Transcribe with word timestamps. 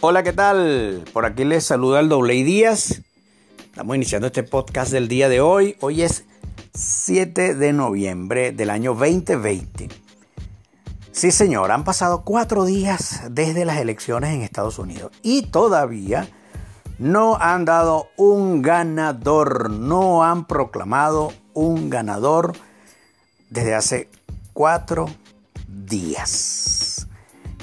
Hola, 0.00 0.22
¿qué 0.22 0.32
tal? 0.32 1.02
Por 1.12 1.26
aquí 1.26 1.42
les 1.42 1.64
saluda 1.64 1.98
el 1.98 2.08
Doble 2.08 2.34
Díaz. 2.34 3.02
Estamos 3.58 3.96
iniciando 3.96 4.28
este 4.28 4.44
podcast 4.44 4.92
del 4.92 5.08
día 5.08 5.28
de 5.28 5.40
hoy. 5.40 5.76
Hoy 5.80 6.02
es 6.02 6.24
7 6.72 7.56
de 7.56 7.72
noviembre 7.72 8.52
del 8.52 8.70
año 8.70 8.94
2020. 8.94 9.88
Sí, 11.10 11.32
señor, 11.32 11.72
han 11.72 11.82
pasado 11.82 12.22
cuatro 12.22 12.64
días 12.64 13.22
desde 13.28 13.64
las 13.64 13.78
elecciones 13.78 14.32
en 14.32 14.42
Estados 14.42 14.78
Unidos 14.78 15.10
y 15.24 15.42
todavía 15.46 16.28
no 17.00 17.34
han 17.34 17.64
dado 17.64 18.06
un 18.16 18.62
ganador, 18.62 19.68
no 19.68 20.22
han 20.22 20.46
proclamado 20.46 21.32
un 21.54 21.90
ganador 21.90 22.52
desde 23.50 23.74
hace 23.74 24.08
cuatro 24.52 25.06
días. 25.66 27.08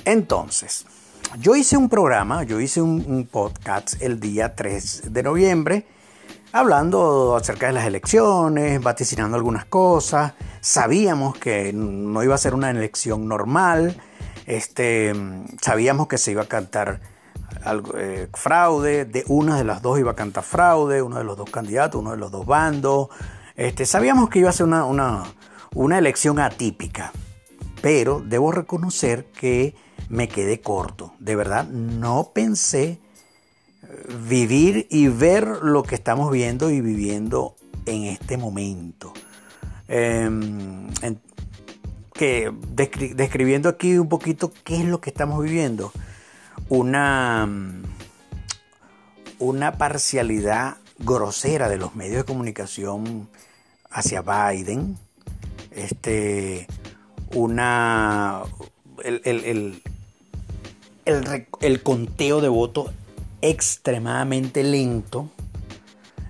Entonces, 0.03 0.85
yo 1.39 1.55
hice 1.55 1.77
un 1.77 1.89
programa, 1.89 2.43
yo 2.43 2.59
hice 2.59 2.81
un, 2.81 3.27
podcast 3.31 4.01
el 4.01 4.19
día 4.19 4.55
3 4.55 5.13
de 5.13 5.23
noviembre, 5.23 5.85
hablando 6.51 7.35
acerca 7.35 7.67
de 7.67 7.73
las 7.73 7.85
elecciones, 7.85 8.81
vaticinando 8.81 9.35
algunas 9.35 9.65
cosas. 9.65 10.33
Sabíamos 10.61 11.37
que 11.37 11.73
no 11.73 12.23
iba 12.23 12.35
a 12.35 12.37
ser 12.37 12.53
una 12.53 12.69
elección 12.69 13.27
normal, 13.27 13.97
este, 14.45 15.13
sabíamos 15.61 16.07
que 16.07 16.17
se 16.17 16.31
iba 16.31 16.43
a 16.43 16.47
cantar 16.47 17.01
algo, 17.63 17.97
eh, 17.97 18.29
fraude, 18.33 19.05
de 19.05 19.23
una 19.27 19.57
de 19.57 19.63
las 19.63 19.81
dos 19.81 19.99
iba 19.99 20.11
a 20.11 20.15
cantar 20.15 20.43
fraude, 20.43 21.01
uno 21.01 21.17
de 21.17 21.23
los 21.23 21.37
dos 21.37 21.49
candidatos, 21.49 21.99
uno 21.99 22.11
de 22.11 22.17
los 22.17 22.31
dos 22.31 22.45
bandos. 22.45 23.09
Este, 23.55 23.85
sabíamos 23.85 24.29
que 24.29 24.39
iba 24.39 24.49
a 24.49 24.53
ser 24.53 24.67
una, 24.67 24.85
una, 24.85 25.23
una 25.73 25.97
elección 25.97 26.39
atípica, 26.39 27.11
pero 27.81 28.21
debo 28.23 28.51
reconocer 28.51 29.25
que 29.25 29.75
me 30.09 30.27
quedé 30.27 30.61
corto. 30.61 31.13
De 31.19 31.35
verdad, 31.35 31.67
no 31.67 32.31
pensé 32.33 32.83
eh, 32.83 32.99
vivir 34.27 34.87
y 34.89 35.07
ver 35.07 35.47
lo 35.61 35.83
que 35.83 35.95
estamos 35.95 36.31
viendo 36.31 36.69
y 36.69 36.81
viviendo 36.81 37.55
en 37.85 38.03
este 38.05 38.37
momento. 38.37 39.13
Em, 39.87 40.87
que 42.13 42.49
describiendo 42.71 43.67
aquí 43.67 43.97
un 43.97 44.07
poquito 44.07 44.53
qué 44.63 44.77
es 44.77 44.85
lo 44.85 45.01
que 45.01 45.09
estamos 45.09 45.43
viviendo. 45.43 45.91
Una, 46.69 47.47
una 49.37 49.73
parcialidad 49.73 50.77
grosera 50.97 51.67
de 51.67 51.77
los 51.77 51.93
medios 51.95 52.17
de 52.17 52.23
comunicación 52.23 53.27
hacia 53.89 54.21
Biden. 54.21 54.97
Este, 55.71 56.67
una, 57.33 58.43
el, 59.03 59.81
conteo 61.83 62.41
de 62.41 62.49
votos 62.49 62.91
extremadamente 63.41 64.63
lento. 64.63 65.29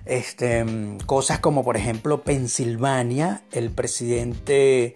Este, 0.04 0.64
cosas 1.06 1.40
como 1.40 1.64
por 1.64 1.76
ejemplo 1.76 2.22
Pensilvania, 2.22 3.42
el 3.50 3.70
presidente 3.70 4.94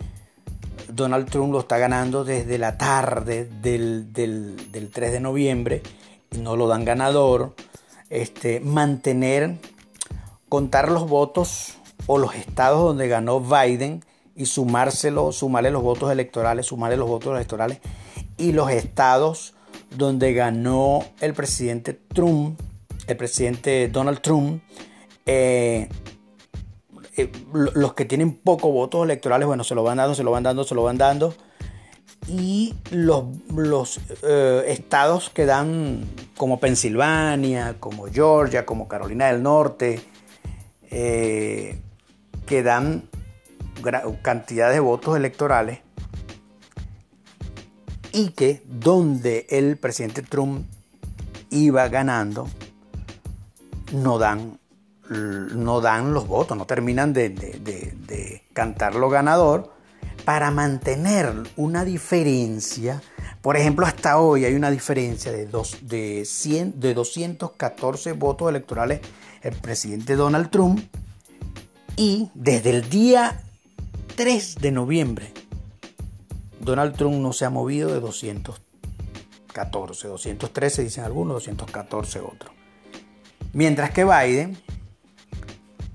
Donald 0.89 1.29
Trump 1.29 1.53
lo 1.53 1.61
está 1.61 1.79
ganando 1.79 2.25
desde 2.25 2.59
la 2.59 2.79
tarde 2.79 3.45
del, 3.45 4.11
3 4.13 5.13
de 5.13 5.21
noviembre 5.21 5.83
y 6.31 6.39
no 6.39 6.57
lo 6.57 6.69
dan 6.69 6.85
ganador. 6.85 7.55
Este, 8.09 8.61
mantener, 8.61 9.59
contar 10.49 10.91
los 10.91 11.09
votos 11.09 11.75
o 12.07 12.19
los 12.19 12.35
estados 12.35 12.83
donde 12.83 13.09
ganó 13.09 13.41
Biden 13.41 14.05
y 14.35 14.47
sumárselo, 14.47 15.33
sumarle 15.33 15.71
los 15.71 15.83
votos 15.83 16.11
electorales, 16.11 16.67
sumarle 16.67 16.97
los 16.97 17.09
votos 17.09 17.35
electorales 17.35 17.79
y 18.37 18.53
los 18.53 18.71
estados 18.71 19.55
donde 19.91 20.33
ganó 20.33 21.05
el 21.21 21.35
presidente 21.35 21.95
Trump, 21.95 22.61
el 23.07 23.17
presidente 23.17 23.89
Donald 23.89 24.21
Trump, 24.21 24.63
eh, 25.27 25.89
eh, 27.17 27.31
los 27.53 27.95
que 27.95 28.05
tienen 28.05 28.37
pocos 28.37 28.73
votos 28.73 29.05
electorales, 29.05 29.47
bueno, 29.47 29.65
se 29.65 29.75
lo 29.75 29.83
van 29.83 29.99
dando, 29.99 30.15
se 30.15 30.23
lo 30.23 30.31
van 30.31 30.43
dando, 30.43 30.65
se 30.65 30.75
lo 30.75 30.83
van 30.83 30.99
dando. 30.99 31.35
Y 32.29 32.75
los, 32.91 33.25
los 33.55 34.01
eh, 34.23 34.65
estados 34.69 35.31
que 35.31 35.47
dan 35.47 36.05
como 36.37 36.61
Pensilvania, 36.61 37.77
como 37.81 38.07
Georgia, 38.07 38.65
como 38.67 38.89
Carolina 38.89 39.27
del 39.27 39.43
Norte, 39.43 40.01
que 40.91 42.63
dan 42.63 43.09
cantidad 44.23 44.71
de 44.71 44.81
votos 44.81 45.17
electorales, 45.17 45.81
y 48.21 48.31
que 48.31 48.63
donde 48.67 49.47
el 49.49 49.79
presidente 49.79 50.21
Trump 50.21 50.67
iba 51.49 51.89
ganando, 51.89 52.49
no 53.93 54.19
dan, 54.19 54.59
no 55.09 55.81
dan 55.81 56.13
los 56.13 56.27
votos, 56.29 56.57
no 56.57 56.67
terminan 56.67 57.15
de, 57.15 57.31
de, 57.31 58.43
cantarlo 58.53 59.09
ganador 59.09 59.73
para 60.27 60.51
mantener 60.51 61.33
una 61.57 61.87
diferencia. 61.87 63.01
Por 63.41 63.57
ejemplo, 63.57 63.87
hasta 63.87 64.19
hoy 64.19 64.45
hay 64.45 64.55
una 64.55 64.71
diferencia 64.71 65.33
de, 65.33 65.47
dos, 65.47 65.79
de, 65.81 66.27
100, 66.27 66.79
de 66.79 66.93
214 66.93 68.13
votos 68.13 68.51
electorales 68.51 69.01
el 69.41 69.55
presidente 69.55 70.15
Donald 70.15 70.51
Trump 70.51 70.79
y 71.97 72.31
desde 72.35 72.69
el 72.69 72.91
día 72.91 73.41
3 74.17 74.57
de 74.57 74.73
noviembre 74.73 75.33
Donald 76.61 76.97
Trump 76.97 77.17
no 77.17 77.33
se 77.33 77.47
ha 77.47 77.51
movido 77.51 77.93
de 77.93 77.99
214, 78.01 80.09
213 80.09 80.85
dicen 80.85 81.05
algunos, 81.05 81.35
214 81.37 82.21
otros. 82.21 82.53
Mientras 83.53 83.91
que 83.91 84.05
Biden 84.05 84.57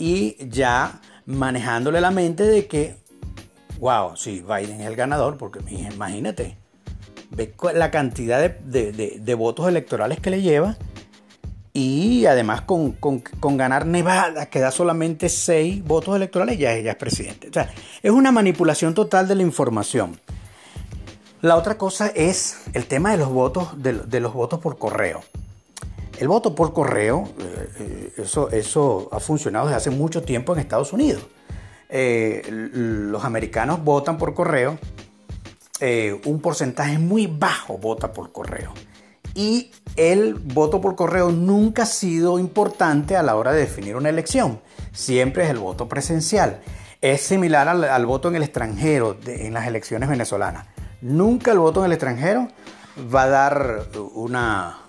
y 0.00 0.36
ya 0.48 0.98
manejándole 1.26 2.00
la 2.00 2.10
mente 2.10 2.42
de 2.42 2.66
que, 2.66 2.96
wow, 3.78 4.16
sí, 4.16 4.42
Biden 4.42 4.80
es 4.80 4.86
el 4.86 4.96
ganador, 4.96 5.36
porque 5.36 5.60
imagínate, 5.68 6.56
ve 7.30 7.54
la 7.74 7.90
cantidad 7.90 8.50
de, 8.50 9.34
votos 9.34 9.68
electorales 9.68 10.18
que 10.18 10.30
le 10.30 10.40
lleva 10.40 10.78
y 11.74 12.24
además 12.24 12.62
con, 12.62 12.96
ganar 13.42 13.84
Nevada, 13.84 14.46
que 14.46 14.60
da 14.60 14.70
solamente 14.70 15.28
seis 15.28 15.84
votos 15.84 16.16
electorales, 16.16 16.58
ya 16.58 16.72
ella 16.72 16.92
es 16.92 16.96
presidente. 16.96 17.50
O 17.50 17.52
sea, 17.52 17.70
es 18.02 18.10
una 18.10 18.32
manipulación 18.32 18.94
total 18.94 19.28
de 19.28 19.34
la 19.34 19.42
información. 19.42 20.18
La 21.42 21.56
otra 21.56 21.76
cosa 21.76 22.08
es 22.08 22.62
el 22.72 22.86
tema 22.86 23.10
de 23.10 23.18
los 23.18 23.28
votos, 23.28 23.68
de 23.82 24.20
los 24.20 24.32
votos 24.32 24.60
por 24.60 24.78
correo. 24.78 25.20
El 26.20 26.28
voto 26.28 26.54
por 26.54 26.74
correo, 26.74 27.24
eh, 27.38 27.68
eh, 27.78 28.12
eso, 28.18 28.50
eso 28.50 29.08
ha 29.10 29.20
funcionado 29.20 29.68
desde 29.68 29.78
hace 29.78 29.90
mucho 29.90 30.20
tiempo 30.20 30.52
en 30.52 30.58
Estados 30.58 30.92
Unidos. 30.92 31.26
Eh, 31.88 32.42
los 32.50 33.24
americanos 33.24 33.82
votan 33.82 34.18
por 34.18 34.34
correo, 34.34 34.78
un 36.26 36.40
porcentaje 36.42 36.98
muy 36.98 37.26
bajo 37.26 37.78
vota 37.78 38.12
por 38.12 38.32
correo. 38.32 38.74
Y 39.34 39.70
el 39.96 40.34
voto 40.34 40.82
por 40.82 40.94
correo 40.94 41.32
nunca 41.32 41.84
ha 41.84 41.86
sido 41.86 42.38
importante 42.38 43.16
a 43.16 43.22
la 43.22 43.34
hora 43.36 43.52
de 43.52 43.60
definir 43.60 43.96
una 43.96 44.10
elección. 44.10 44.60
Siempre 44.92 45.44
es 45.44 45.50
el 45.50 45.58
voto 45.58 45.88
presencial. 45.88 46.60
Es 47.00 47.22
similar 47.22 47.66
al, 47.66 48.04
voto 48.06 48.28
en 48.28 48.36
el 48.36 48.42
extranjero 48.42 49.16
en 49.26 49.54
las 49.54 49.66
elecciones 49.66 50.06
venezolanas. 50.10 50.66
Nunca 51.00 51.52
el 51.52 51.60
voto 51.60 51.80
en 51.80 51.86
el 51.86 51.92
extranjero 51.92 52.48
va 53.12 53.22
a 53.22 53.28
dar 53.28 53.86
una, 54.14 54.79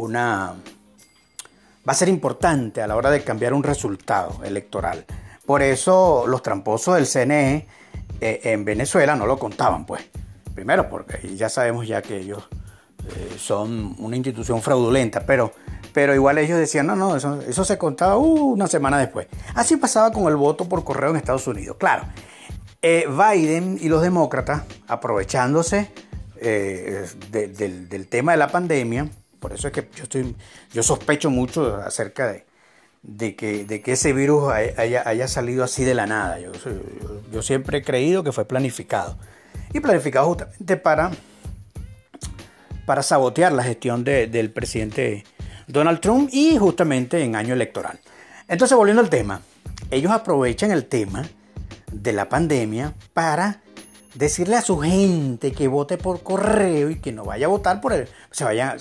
una 0.00 0.54
va 1.86 1.92
a 1.92 1.94
ser 1.94 2.08
importante 2.08 2.82
a 2.82 2.86
la 2.86 2.96
hora 2.96 3.10
de 3.10 3.22
cambiar 3.22 3.52
un 3.52 3.62
resultado 3.62 4.44
electoral. 4.44 5.04
Por 5.46 5.62
eso 5.62 6.24
los 6.26 6.42
tramposos 6.42 6.94
del 6.94 7.06
CNE 7.06 7.66
eh, 8.20 8.40
en 8.44 8.64
Venezuela 8.64 9.16
no 9.16 9.26
lo 9.26 9.38
contaban, 9.38 9.86
pues. 9.86 10.02
Primero 10.54 10.88
porque 10.88 11.36
ya 11.36 11.48
sabemos 11.48 11.86
ya 11.86 12.02
que 12.02 12.18
ellos 12.18 12.48
eh, 13.08 13.36
son 13.38 13.94
una 13.98 14.16
institución 14.16 14.60
fraudulenta, 14.62 15.24
pero, 15.24 15.52
pero 15.92 16.14
igual 16.14 16.38
ellos 16.38 16.58
decían, 16.58 16.86
no, 16.86 16.96
no, 16.96 17.16
eso, 17.16 17.64
se 17.64 17.78
contaba 17.78 18.16
uh, 18.16 18.52
una 18.52 18.66
semana 18.66 18.98
después. 18.98 19.26
Así 19.54 19.76
pasaba 19.76 20.12
con 20.12 20.26
el 20.28 20.36
voto 20.36 20.68
por 20.68 20.84
correo 20.84 21.10
en 21.10 21.16
Estados 21.16 21.46
Unidos. 21.46 21.76
Claro, 21.78 22.04
eh, 22.82 23.06
Biden 23.08 23.78
y 23.80 23.88
los 23.88 24.02
demócratas, 24.02 24.62
aprovechándose 24.86 25.90
del 26.40 28.06
tema 28.08 28.32
de 28.32 28.38
la 28.38 28.48
pandemia, 28.48 29.10
por 29.40 29.52
eso 29.52 29.68
es 29.68 29.72
que 29.72 29.88
yo, 30.72 30.82
sospecho 30.82 31.30
mucho 31.30 31.76
acerca 31.76 32.34
de, 33.02 33.34
que, 33.34 33.82
ese 33.86 34.12
virus 34.12 34.52
haya, 34.52 35.28
salido 35.28 35.64
así 35.64 35.84
de 35.84 35.94
la 35.94 36.06
nada. 36.06 36.38
Yo, 37.32 37.42
siempre 37.42 37.78
he 37.78 37.82
creído 37.82 38.22
que 38.22 38.32
fue 38.32 38.44
planificado. 38.44 39.16
Y 39.72 39.80
planificado 39.80 40.26
justamente 40.26 40.76
para 40.76 41.10
sabotear 43.02 43.52
la 43.52 43.62
gestión 43.62 44.04
del 44.04 44.50
presidente 44.50 45.24
Donald 45.66 46.00
Trump 46.00 46.28
y 46.32 46.58
justamente 46.58 47.22
en 47.22 47.36
año 47.36 47.54
electoral. 47.54 47.98
Entonces, 48.48 48.76
volviendo 48.76 49.00
al 49.00 49.08
tema, 49.08 49.40
ellos 49.90 50.12
aprovechan 50.12 50.70
el 50.70 50.84
tema 50.86 51.26
de 51.92 52.12
la 52.12 52.28
pandemia 52.28 52.94
para 53.14 53.62
decirle 54.14 54.56
a 54.56 54.62
su 54.62 54.78
gente 54.78 55.52
que 55.52 55.68
vote 55.68 55.96
por 55.96 56.22
correo 56.22 56.90
y 56.90 57.00
que 57.00 57.12
no 57.12 57.24
vaya 57.24 57.46
a 57.46 57.48
votar 57.48 57.80
por 57.80 57.92
él, 57.92 58.08
se 58.30 58.44
vayan, 58.44 58.78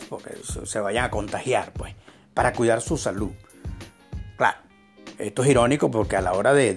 se 0.66 0.80
vayan 0.80 1.06
a 1.06 1.12
contagiar, 1.12 1.72
pues, 1.74 1.96
para 2.34 2.54
cuidar 2.54 2.82
su 2.82 2.98
salud. 2.98 3.32
Claro, 4.38 4.58
esto 5.18 5.44
es 5.44 5.50
irónico 5.50 5.92
porque 5.92 6.16
a 6.16 6.22
la 6.22 6.34
hora 6.34 6.54
de, 6.54 6.74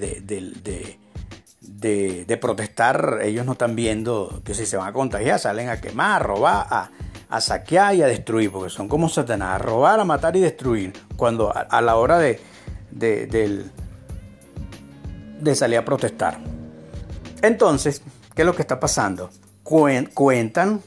de, 1.83 2.37
protestar, 2.37 3.21
ellos 3.23 3.47
no 3.47 3.53
están 3.53 3.77
viendo 3.77 4.43
que 4.45 4.55
si 4.55 4.67
se 4.67 4.77
van 4.77 4.89
a 4.89 4.93
contagiar, 4.93 5.39
salen 5.39 5.69
a 5.69 5.81
quemar, 5.81 6.21
a 6.21 6.25
robar, 6.25 6.67
a, 6.69 7.41
saquear 7.41 7.95
y 7.95 8.03
a 8.03 8.07
destruir, 8.07 8.51
porque 8.53 8.69
son 8.69 8.89
como 8.89 9.09
Satanás, 9.09 9.55
a 9.55 9.59
robar, 9.59 10.01
a 10.01 10.05
matar 10.05 10.37
y 10.37 10.41
destruir, 10.41 10.93
cuando 11.17 11.53
a, 11.55 11.81
la 11.81 11.97
hora 11.97 12.19
de, 12.19 12.41
de, 12.91 13.71
salir 15.55 15.79
a 15.79 15.85
protestar. 15.85 16.39
Entonces, 17.41 18.03
¿qué 18.34 18.43
es 18.43 18.46
lo 18.46 18.55
que 18.55 18.62
está 18.62 18.81
pasando? 18.81 19.31
Cuentan, 19.62 20.82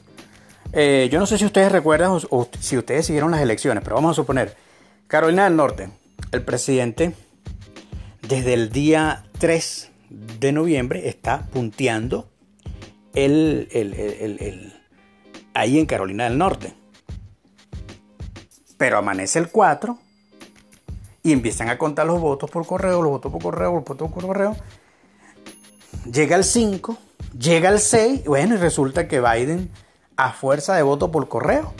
eh, 0.73 1.09
yo 1.11 1.19
no 1.19 1.25
sé 1.25 1.37
si 1.37 1.45
ustedes 1.45 1.71
recuerdan 1.71 2.11
o 2.29 2.49
si 2.59 2.77
ustedes 2.77 3.05
siguieron 3.05 3.31
las 3.31 3.41
elecciones, 3.41 3.83
pero 3.83 3.95
vamos 3.95 4.11
a 4.11 4.15
suponer, 4.15 4.55
Carolina 5.07 5.45
del 5.45 5.55
Norte, 5.55 5.89
el 6.31 6.43
presidente 6.43 7.13
desde 8.27 8.53
el 8.53 8.71
día 8.71 9.25
3 9.39 9.91
de 10.09 10.51
noviembre 10.51 11.07
está 11.07 11.45
punteando 11.51 12.29
el, 13.13 14.73
ahí 15.53 15.79
en 15.79 15.85
Carolina 15.85 16.25
del 16.25 16.37
Norte. 16.37 16.73
Pero 18.77 18.97
amanece 18.97 19.39
el 19.39 19.49
4 19.49 19.97
y 21.23 21.31
empiezan 21.31 21.69
a 21.69 21.77
contar 21.77 22.05
los 22.05 22.19
votos 22.19 22.49
por 22.51 22.65
correo, 22.65 23.01
los 23.01 23.11
votos 23.11 23.31
por 23.31 23.41
correo, 23.41 23.73
los 23.73 23.85
votos 23.85 24.11
por 24.11 24.25
correo. 24.25 24.55
Llega 26.11 26.35
el 26.35 26.43
5, 26.43 26.97
llega 27.37 27.69
el 27.69 27.79
6, 27.79 28.25
bueno, 28.25 28.55
y 28.55 28.57
resulta 28.57 29.07
que 29.07 29.19
Biden, 29.19 29.71
a 30.17 30.31
fuerza 30.31 30.75
de 30.75 30.83
voto 30.83 31.11
por 31.11 31.27
correo, 31.27 31.73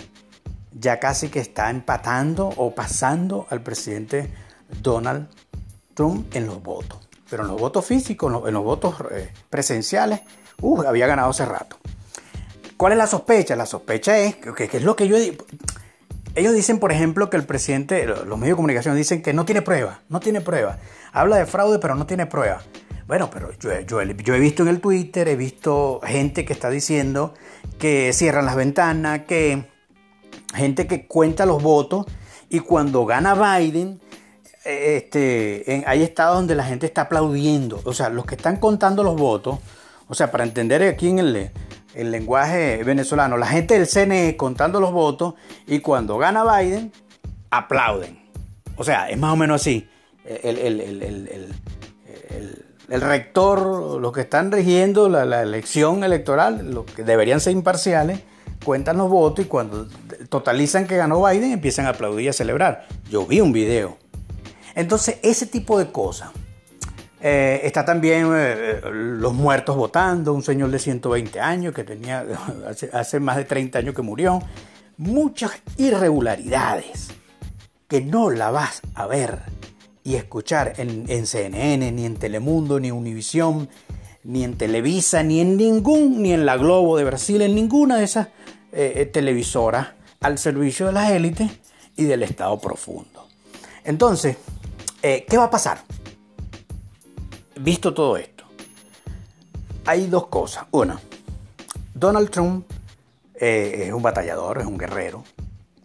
ya 0.72 1.00
casi 1.00 1.30
que 1.30 1.40
está 1.40 1.70
empatando 1.70 2.50
o 2.58 2.76
pasando 2.76 3.48
al 3.50 3.62
presidente 3.62 4.32
Donald 4.82 5.28
Trump 5.94 6.36
en 6.36 6.48
los 6.48 6.62
votos. 6.62 7.00
Pero 7.30 7.44
en 7.44 7.50
los 7.50 7.60
votos 7.60 7.86
físicos, 7.86 8.48
en 8.48 8.54
los, 8.54 8.64
votos 8.64 8.96
eh, 9.12 9.32
presenciales, 9.50 10.22
uh, 10.62 10.84
había 10.84 11.08
ganado 11.08 11.30
hace 11.30 11.46
rato. 11.46 11.78
¿Cuál 12.78 12.92
es 12.92 12.98
la 12.98 13.08
sospecha? 13.08 13.56
La 13.56 13.66
sospecha 13.66 14.18
es 14.18 14.36
que, 14.36 14.70
es 14.72 14.84
lo 14.84 14.96
que 14.96 15.08
yo 15.08 15.18
ellos 16.36 16.54
dicen, 16.54 16.80
por 16.80 16.92
ejemplo, 16.92 17.30
que 17.30 17.38
el 17.38 17.46
presidente, 17.46 18.06
los 18.06 18.38
medios 18.38 18.50
de 18.50 18.56
comunicación 18.56 18.96
dicen 18.98 19.22
que 19.22 19.32
no 19.32 19.46
tiene 19.46 19.62
prueba, 19.62 20.02
no 20.10 20.20
tiene 20.20 20.42
prueba. 20.42 20.78
Habla 21.14 21.38
de 21.38 21.46
fraude, 21.46 21.80
pero 21.80 21.96
no 21.96 22.06
tiene 22.06 22.26
prueba. 22.26 22.62
Bueno, 23.08 23.30
pero 23.30 23.52
yo, 23.60 24.02
he 24.02 24.40
visto 24.40 24.64
en 24.64 24.70
el 24.70 24.82
Twitter, 24.82 25.28
he 25.28 25.36
visto 25.36 26.02
gente 26.04 26.44
que 26.44 26.54
está 26.54 26.72
diciendo 26.72 27.36
que 27.78 28.12
cierran 28.14 28.46
las 28.46 28.56
ventanas, 28.56 29.22
que 29.28 29.70
gente 30.56 30.88
que 30.88 31.06
cuenta 31.06 31.46
los 31.46 31.62
votos 31.62 32.08
y 32.50 32.62
cuando 32.62 33.06
gana 33.06 33.36
Biden, 33.36 34.02
eh, 34.66 35.84
hay 35.86 36.02
estados 36.02 36.38
donde 36.38 36.56
la 36.56 36.64
gente 36.64 36.88
está 36.88 37.02
aplaudiendo. 37.02 37.80
O 37.84 37.94
sea, 37.94 38.10
los 38.10 38.26
que 38.26 38.36
están 38.36 38.58
contando 38.58 39.04
los 39.04 39.16
votos, 39.16 39.60
o 40.08 40.16
sea, 40.16 40.32
para 40.32 40.44
entender 40.44 40.82
aquí 40.82 41.10
en 41.10 41.20
el, 41.20 41.52
lenguaje 41.94 42.84
venezolano, 42.84 43.38
la 43.38 43.48
gente 43.48 43.78
del 43.78 43.88
CNE 43.88 44.36
contando 44.36 44.80
los 44.80 44.92
votos 44.92 45.36
y 45.68 45.80
cuando 45.80 46.18
gana 46.18 46.44
Biden, 46.44 46.92
aplauden. 47.52 48.20
O 48.78 48.84
sea, 48.84 49.10
es 49.10 49.18
más 49.18 49.32
o 49.32 49.36
menos 49.36 49.62
así. 49.62 49.88
El 50.26 51.54
rector, 52.88 54.00
los 54.00 54.12
que 54.12 54.22
están 54.22 54.52
rigiendo 54.52 55.10
la, 55.10 55.42
elección 55.42 56.04
electoral, 56.04 56.72
los 56.72 56.86
que 56.86 57.04
deberían 57.04 57.40
ser 57.40 57.54
imparciales, 57.54 58.20
cuentan 58.64 58.98
los 58.98 59.10
votos 59.10 59.46
y 59.46 59.48
cuando 59.48 59.88
totalizan 60.30 60.88
que 60.88 60.98
ganó 60.98 61.24
Biden 61.24 61.52
empiezan 61.52 61.86
a 61.86 61.90
aplaudir 61.90 62.26
y 62.26 62.28
a 62.30 62.34
celebrar. 62.34 62.88
Yo 63.10 63.26
vi 63.26 63.42
un 63.42 63.52
video. 63.52 63.98
Entonces, 64.76 65.18
ese 65.24 65.46
tipo 65.46 65.80
de 65.80 65.92
cosas. 65.92 66.30
Eh, 67.22 67.62
está 67.64 67.84
también 67.84 68.30
eh, 68.36 68.82
los 68.92 69.34
muertos 69.34 69.76
votando, 69.76 70.32
un 70.34 70.44
señor 70.44 70.70
de 70.70 70.78
120 70.78 71.40
años 71.40 71.74
que 71.74 71.84
tenía 71.84 72.24
hace, 72.94 73.20
más 73.20 73.38
de 73.38 73.46
30 73.46 73.80
años 73.80 73.96
que 73.96 74.02
murió. 74.04 74.40
Muchas 74.98 75.52
irregularidades 75.78 77.10
que 77.88 78.02
no 78.02 78.30
la 78.30 78.52
vas 78.52 78.82
a 78.94 79.08
ver 79.08 79.40
y 80.06 80.16
escuchar 80.16 80.74
en, 80.78 81.06
en 81.10 81.26
CNN, 81.26 81.92
ni 81.92 82.06
en 82.06 82.16
Telemundo, 82.16 82.80
ni 82.80 82.90
en 82.90 82.94
Univisión, 82.94 83.68
ni 84.24 84.44
en 84.44 84.56
Televisa, 84.56 85.24
ni 85.24 85.40
en 85.40 85.58
ningún, 85.58 86.22
ni 86.22 86.32
en 86.32 86.46
la 86.46 86.58
Globo 86.58 86.96
de 86.96 87.04
Brasil, 87.04 87.42
en 87.42 87.56
ninguna 87.56 87.98
de 87.98 88.04
esas 88.04 88.28
eh, 88.72 88.94
eh, 88.98 89.06
televisora 89.08 89.96
al 90.22 90.38
servicio 90.38 90.86
de 90.86 90.94
las 90.94 91.10
élites 91.10 91.52
y 91.98 92.04
del 92.04 92.22
Estado 92.22 92.60
profundo. 92.60 93.28
Entonces, 93.84 94.38
eh, 95.02 95.26
¿qué 95.28 95.38
va 95.38 95.46
a 95.46 95.50
pasar? 95.50 95.80
Visto 97.60 97.92
todo 97.92 98.16
esto, 98.18 98.44
hay 99.88 100.06
dos 100.06 100.28
cosas. 100.28 100.66
Una, 100.70 101.02
Donald 101.96 102.30
Trump 102.30 102.72
es 103.34 103.92
un 103.92 104.04
batallador, 104.04 104.60
es 104.60 104.68
un 104.68 104.78
guerrero, 104.78 105.24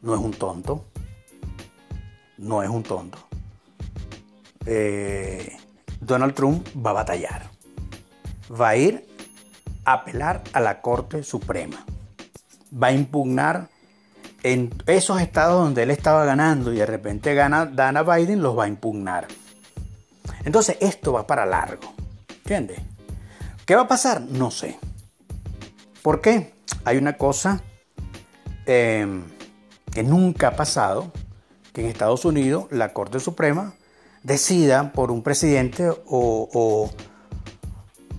no 0.03 0.15
es 0.15 0.21
un 0.21 0.33
tonto, 0.33 0.85
no 2.37 2.63
es 2.63 2.69
un 2.69 2.83
tonto. 2.83 3.30
Donald 6.01 6.35
Trump 6.35 6.67
va 6.77 6.91
a 6.91 6.95
batallar, 6.95 7.51
va 8.51 8.69
a 8.69 8.77
ir 8.77 9.07
a 9.85 9.93
apelar 9.95 10.43
a 10.53 10.61
la 10.61 10.81
Corte 10.81 11.23
Suprema 11.23 11.85
va 12.71 12.89
a 12.89 12.93
impugnar 12.93 13.69
en 14.43 14.71
esos 14.87 15.21
estados 15.21 15.63
donde 15.63 15.83
él 15.83 15.91
estaba 15.91 16.25
ganando 16.25 16.73
y 16.73 16.77
de 16.77 16.87
repente 16.87 17.35
gana 17.35 17.67
Dana 17.67 18.03
Biden, 18.03 18.43
los 18.43 18.59
va 18.59 18.65
a 18.65 18.69
impugnar. 18.69 19.29
Entonces 20.45 20.77
esto 20.81 21.13
va 21.13 21.27
para 21.27 21.45
largo. 21.45 21.93
¿Entiendes? 22.29 22.81
¿Qué 23.67 23.75
va 23.75 23.83
a 23.83 23.89
pasar? 23.89 24.23
No 24.23 24.51
sé. 24.51 24.79
¿Por 26.03 26.21
qué? 26.21 26.55
Hay 26.85 26.97
una 26.97 27.19
cosa 27.19 27.63
em, 28.65 29.25
que 29.93 30.03
nunca 30.03 30.49
ha 30.49 30.57
pasado, 30.57 31.13
que 31.75 31.83
en 31.83 31.89
Estados 31.89 32.25
Unidos 32.25 32.67
la 32.71 32.95
Corte 32.95 33.21
Suprema 33.21 33.75
decida 34.23 34.93
por 34.93 35.11
un 35.11 35.23
presidente 35.23 35.89
o, 35.89 35.99
o, 36.07 36.91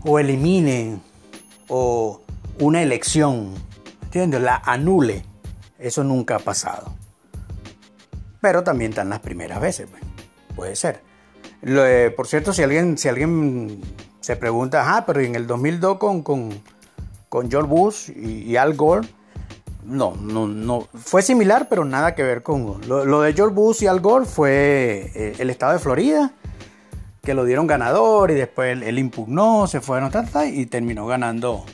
o 0.03 0.20
elimine 0.20 1.00
o 1.67 2.22
una 2.60 2.81
elección 2.81 3.53
¿entiendes? 4.12 4.41
La 4.41 4.62
anule. 4.65 5.24
Eso 5.79 6.03
nunca 6.03 6.36
ha 6.36 6.39
pasado. 6.39 6.93
Pero 8.41 8.62
también 8.62 8.91
están 8.91 9.10
las 9.10 9.20
primeras 9.20 9.62
veces, 9.62 9.88
pues. 9.89 10.03
puede 10.53 10.75
ser. 10.75 11.01
Eh, 11.63 12.13
por 12.15 12.27
cierto, 12.27 12.51
si 12.51 12.62
alguien, 12.62 12.98
si 12.98 13.08
alguien 13.08 13.79
se 14.20 14.36
pregunta, 14.36 14.98
ah, 14.98 15.05
pero 15.05 15.22
en 15.22 15.36
el 15.36 15.48
2002 15.48 15.98
con, 15.98 16.24
con, 16.24 16.62
con 17.29 17.50
George 17.50 17.70
Bush 17.70 18.10
y, 18.10 18.58
Al 18.58 18.74
Gore, 18.74 19.08
no, 19.86 20.16
no, 20.16 20.48
no, 20.48 20.88
fue 20.94 21.22
similar, 21.22 21.68
pero 21.70 21.86
nada 21.86 22.16
que 22.16 22.24
ver 22.24 22.44
con 22.44 22.82
lo, 22.88 23.22
de 23.22 23.34
George 23.34 23.56
Bush 23.56 23.84
y 23.84 23.88
Al 23.88 24.00
Gore 24.00 24.26
fue 24.26 25.12
eh, 25.16 25.36
el 25.40 25.50
estado 25.50 25.74
de 25.74 25.80
Florida, 25.80 26.34
que 27.22 27.34
lo 27.34 27.46
dieron 27.46 27.68
ganador 27.68 28.32
y 28.32 28.36
después 28.36 28.82
él, 28.82 29.00
impugnó, 29.00 29.68
se 29.68 29.82
fueron, 29.82 30.12
y 30.54 30.66
terminó 30.66 31.06
ganando 31.08 31.66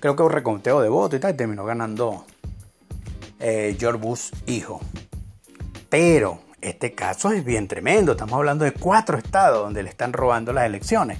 creo 0.00 0.16
que 0.16 0.22
un 0.22 0.30
reconteo 0.30 0.80
de 0.80 0.88
votos 0.88 1.18
y 1.18 1.20
tal, 1.20 1.36
terminó 1.36 1.64
ganando 1.64 2.24
eh, 3.40 3.76
George 3.78 4.00
Bush 4.00 4.30
hijo. 4.46 4.80
Pero 5.88 6.40
este 6.60 6.94
caso 6.94 7.32
es 7.32 7.44
bien 7.44 7.68
tremendo, 7.68 8.12
estamos 8.12 8.34
hablando 8.34 8.64
de 8.64 8.72
cuatro 8.72 9.18
estados 9.18 9.64
donde 9.64 9.82
le 9.82 9.90
están 9.90 10.12
robando 10.12 10.52
las 10.52 10.66
elecciones. 10.66 11.18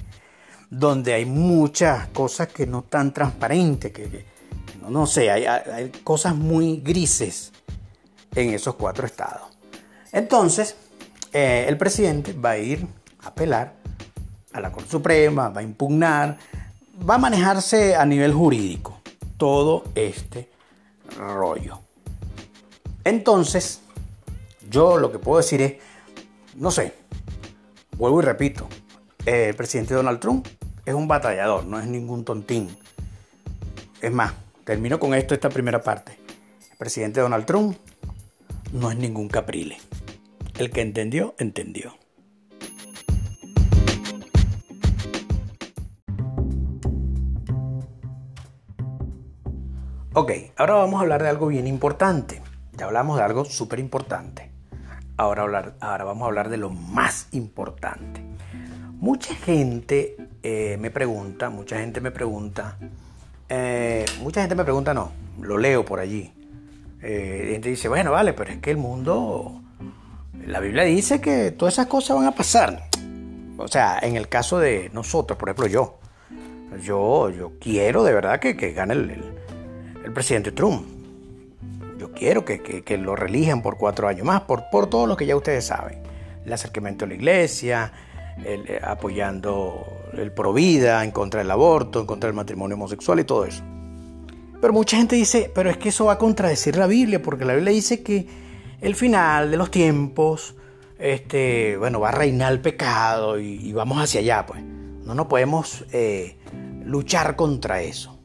donde 0.71 1.15
hay 1.15 1.25
muchas 1.25 2.09
cosas 2.09 2.49
que 2.49 2.67
no 2.67 2.81
están 2.81 3.11
transparentes, 3.11 3.91
que, 3.91 4.23
no, 4.89 5.05
sé, 5.05 5.31
hay, 5.31 5.91
cosas 6.03 6.35
muy 6.35 6.77
grises 6.77 7.51
en 8.35 8.53
esos 8.53 8.75
cuatro 8.75 9.05
estados. 9.05 9.47
Entonces, 10.11 10.75
eh, 11.33 11.65
el 11.67 11.77
presidente 11.77 12.33
va 12.33 12.51
a 12.51 12.57
ir 12.57 12.85
a 13.23 13.27
apelar 13.27 13.75
a 14.53 14.59
la 14.59 14.71
Corte 14.71 14.89
Suprema, 14.89 15.49
va 15.49 15.61
a 15.61 15.63
impugnar, 15.63 16.37
va 17.07 17.15
a 17.15 17.17
manejarse 17.17 17.95
a 17.95 18.05
nivel 18.05 18.33
jurídico 18.33 18.99
todo 19.37 19.83
este 19.95 20.49
rollo. 21.17 21.79
Entonces, 23.03 23.81
yo 24.69 24.97
lo 24.97 25.11
que 25.11 25.19
puedo 25.19 25.37
decir 25.37 25.61
es, 25.61 25.73
no 26.55 26.71
sé, 26.71 26.93
vuelvo 27.97 28.21
y 28.21 28.25
repito, 28.25 28.67
el 29.25 29.55
presidente 29.55 29.93
Donald 29.93 30.19
Trump 30.19 30.47
es 30.85 30.93
un 30.93 31.07
batallador, 31.07 31.65
no 31.65 31.79
es 31.79 31.87
ningún 31.87 32.23
tontín. 32.25 32.75
Es 34.01 34.11
más, 34.11 34.33
termino 34.69 34.99
con 34.99 35.15
esto, 35.15 35.33
esta 35.33 35.49
primera 35.49 35.81
parte. 35.81 36.19
El 36.69 36.77
presidente 36.77 37.21
Donald 37.21 37.43
Trump 37.47 37.75
no 38.71 38.91
es 38.91 38.97
ningún 38.99 39.27
caprile. 39.27 39.79
El 40.59 40.69
que 40.69 40.81
entendió, 40.81 41.33
entendió. 41.39 41.97
Ok, 50.13 50.31
ahora 50.55 50.75
vamos 50.75 50.99
a 50.99 51.01
hablar 51.01 51.23
de 51.23 51.29
algo 51.29 51.47
bien 51.47 51.65
importante. 51.65 52.43
Ya 52.77 52.85
hablamos 52.85 53.17
de 53.17 53.23
algo 53.23 53.45
súper 53.45 53.79
importante. 53.79 54.51
Ahora, 55.17 55.73
ahora 55.79 56.03
vamos 56.03 56.25
a 56.25 56.27
hablar 56.27 56.49
de 56.49 56.57
lo 56.57 56.69
más 56.69 57.29
importante. 57.31 58.21
Mucha 58.99 59.33
gente 59.33 60.15
eh, 60.43 60.77
me 60.79 60.91
pregunta, 60.91 61.49
mucha 61.49 61.79
gente 61.79 62.01
me 62.01 62.11
pregunta, 62.11 62.77
eh, 63.49 64.05
mucha 64.21 64.41
gente 64.41 64.55
me 64.55 64.63
pregunta, 64.63 64.93
no, 64.93 65.11
lo 65.41 65.57
leo 65.57 65.83
por 65.83 65.99
allí. 65.99 66.31
Eh, 67.01 67.49
gente 67.51 67.69
dice, 67.69 67.87
bueno, 67.89 68.11
vale, 68.11 68.33
pero 68.33 68.51
es 68.51 68.59
que 68.59 68.71
el 68.71 68.77
mundo, 68.77 69.61
la 70.45 70.59
Biblia 70.59 70.83
dice 70.83 71.19
que 71.19 71.51
todas 71.51 71.75
esas 71.75 71.87
cosas 71.87 72.17
van 72.17 72.27
a 72.27 72.35
pasar. 72.35 72.89
O 73.57 73.67
sea, 73.67 73.99
en 74.01 74.15
el 74.15 74.29
caso 74.29 74.59
de 74.59 74.89
nosotros, 74.93 75.37
por 75.37 75.49
ejemplo, 75.49 75.67
yo, 75.67 75.97
yo, 76.81 77.29
yo 77.29 77.53
quiero 77.59 78.03
de 78.03 78.13
verdad 78.13 78.39
que, 78.39 78.53
gane 78.53 78.93
el, 78.93 79.33
el, 80.05 80.13
presidente 80.13 80.51
Trump. 80.51 80.85
Yo 81.97 82.11
quiero 82.13 82.45
que, 82.45 82.97
lo 82.97 83.15
relijan 83.15 83.61
por 83.61 83.77
cuatro 83.77 84.07
años 84.07 84.25
más, 84.25 84.41
por, 84.41 84.69
por 84.69 84.89
todo 84.89 85.07
lo 85.07 85.17
que 85.17 85.25
ya 85.25 85.35
ustedes 85.35 85.65
saben. 85.65 86.01
El 86.45 86.53
acercamiento 86.53 87.05
a 87.05 87.07
la 87.09 87.15
iglesia, 87.15 87.91
eh, 88.43 88.79
apoyando 88.83 89.85
el 90.13 90.31
provida, 90.31 91.03
en 91.03 91.11
contra 91.11 91.41
del 91.41 91.51
aborto, 91.51 91.99
en 91.99 92.05
contra 92.05 92.27
del 92.27 92.35
matrimonio 92.35 92.75
homosexual 92.75 93.19
y 93.19 93.23
todo 93.23 93.45
eso. 93.45 93.63
Pero 94.61 94.73
mucha 94.73 94.97
gente 94.97 95.15
dice, 95.15 95.51
pero 95.53 95.69
es 95.69 95.77
que 95.77 95.89
eso 95.89 96.05
va 96.05 96.13
a 96.13 96.17
contradecir 96.17 96.75
la 96.75 96.87
Biblia, 96.87 97.21
porque 97.21 97.45
la 97.45 97.53
Biblia 97.53 97.73
dice 97.73 98.03
que 98.03 98.27
el 98.81 98.95
final 98.95 99.51
de 99.51 99.57
los 99.57 99.71
tiempos, 99.71 100.55
este, 100.97 101.77
bueno, 101.77 101.99
va 101.99 102.09
a 102.09 102.13
reinar 102.13 102.51
el 102.51 102.59
pecado 102.59 103.39
y, 103.39 103.71
vamos 103.71 104.01
hacia 104.01 104.19
allá, 104.19 104.45
pues. 104.45 104.61
No 104.61 105.15
nos 105.15 105.27
podemos 105.27 105.85
eh, 105.91 106.37
luchar 106.83 107.35
contra 107.35 107.81
eso. 107.81 108.19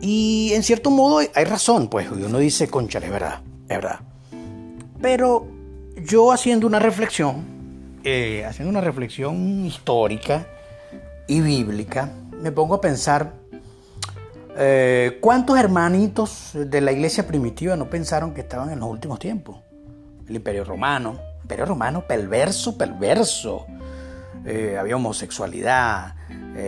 Y 0.00 0.52
en 0.54 0.62
cierto 0.62 0.90
modo 0.90 1.20
hay 1.34 1.44
razón, 1.44 1.88
pues 1.88 2.10
uno 2.10 2.38
dice, 2.38 2.68
concha, 2.68 2.98
es 2.98 3.10
verdad, 3.10 3.40
es 3.62 3.68
verdad. 3.68 4.00
Pero 5.00 5.46
yo 6.04 6.32
haciendo 6.32 6.66
una 6.66 6.78
reflexión, 6.78 7.57
eh, 8.08 8.44
haciendo 8.46 8.70
una 8.70 8.80
reflexión 8.80 9.66
histórica 9.66 10.46
y 11.26 11.40
bíblica, 11.40 12.10
me 12.40 12.52
pongo 12.52 12.76
a 12.76 12.80
pensar 12.80 13.34
eh, 14.56 15.18
cuántos 15.20 15.58
hermanitos 15.58 16.52
de 16.54 16.80
la 16.80 16.92
iglesia 16.92 17.26
primitiva 17.26 17.76
no 17.76 17.90
pensaron 17.90 18.32
que 18.32 18.40
estaban 18.40 18.70
en 18.70 18.80
los 18.80 18.88
últimos 18.88 19.18
tiempos. 19.18 19.58
El 20.26 20.36
imperio 20.36 20.64
romano, 20.64 21.18
imperio 21.42 21.66
romano 21.66 22.06
perverso, 22.06 22.78
perverso. 22.78 23.66
Eh, 24.46 24.76
había 24.78 24.96
homosexualidad, 24.96 26.14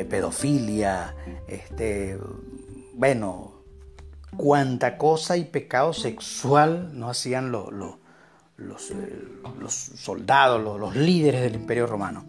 pedofilia, 0.08 1.14
este, 1.48 2.18
bueno, 2.94 3.62
cuánta 4.36 4.96
cosa 4.96 5.36
y 5.36 5.44
pecado 5.44 5.92
sexual 5.92 6.90
no 6.98 7.10
hacían 7.10 7.50
los 7.50 7.68
eh, 7.72 7.99
los, 8.60 9.74
soldados, 9.74 10.62
los, 10.62 10.96
líderes 10.96 11.42
del 11.42 11.54
imperio 11.54 11.86
romano, 11.86 12.24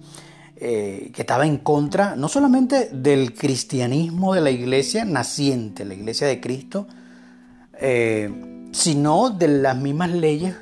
eh, 0.56 1.12
que 1.14 1.22
estaba 1.22 1.46
en 1.46 1.58
contra 1.58 2.16
no 2.16 2.28
solamente 2.28 2.90
del 2.92 3.34
cristianismo 3.34 4.34
de 4.34 4.42
la 4.42 4.52
iglesia 4.52 5.06
naciente, 5.06 5.86
la 5.86 5.94
iglesia 5.94 6.28
de 6.28 6.40
Cristo, 6.40 6.88
eh, 7.80 8.70
sino 8.72 9.30
de 9.32 9.48
las 9.48 9.78
mismas 9.78 10.12
leyes 10.12 10.56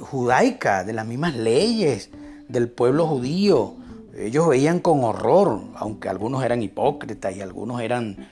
judaicas, 0.00 0.86
de 0.86 0.92
las 0.92 1.06
mismas 1.06 1.34
leyes 1.36 2.10
del 2.48 2.68
pueblo 2.68 3.06
judío. 3.06 3.74
Ellos 4.16 4.48
veían 4.48 4.80
con 4.80 5.04
horror, 5.04 5.62
aunque 5.76 6.08
algunos 6.08 6.42
eran 6.42 6.62
hipócritas 6.62 7.36
y 7.36 7.42
algunos 7.42 7.80
eran 7.80 8.28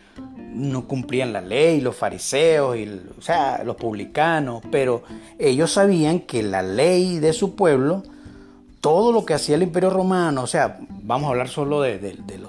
no 0.59 0.87
cumplían 0.89 1.33
la 1.33 1.41
ley, 1.41 1.81
los 1.81 1.97
fariseos, 1.97 2.77
y, 2.77 3.01
o 3.17 3.23
sea, 3.23 3.63
los 3.65 3.77
publicanos, 3.77 4.63
pero 4.71 5.03
ellos 5.39 5.73
sabían 5.73 6.21
que 6.21 6.43
la 6.43 6.63
ley 6.63 7.21
de 7.21 7.33
su 7.33 7.55
pueblo, 7.55 8.03
todo 8.81 9.13
lo 9.13 9.25
que 9.25 9.35
hacía 9.35 9.55
el 9.55 9.63
imperio 9.63 9.91
romano, 9.91 10.43
o 10.43 10.47
sea, 10.47 10.79
vamos 10.89 11.29
a 11.29 11.31
hablar 11.31 11.49
solo 11.49 11.81
de, 11.81 11.99
de, 11.99 12.15
de, 12.15 12.41